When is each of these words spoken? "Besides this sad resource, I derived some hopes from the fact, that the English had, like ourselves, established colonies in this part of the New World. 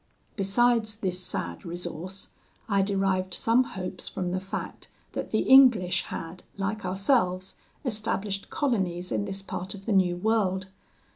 "Besides 0.35 0.95
this 0.95 1.19
sad 1.19 1.63
resource, 1.63 2.29
I 2.67 2.81
derived 2.81 3.35
some 3.35 3.63
hopes 3.63 4.07
from 4.07 4.31
the 4.31 4.39
fact, 4.39 4.87
that 5.11 5.29
the 5.29 5.41
English 5.41 6.05
had, 6.05 6.41
like 6.57 6.83
ourselves, 6.83 7.55
established 7.85 8.49
colonies 8.49 9.11
in 9.11 9.25
this 9.25 9.43
part 9.43 9.75
of 9.75 9.85
the 9.85 9.93
New 9.93 10.17
World. 10.17 10.69